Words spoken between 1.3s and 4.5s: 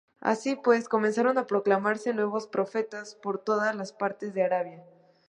a proclamarse nuevos profetas por todas las partes de